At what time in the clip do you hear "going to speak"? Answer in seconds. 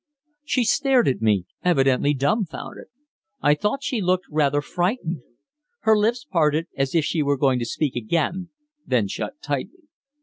7.37-7.95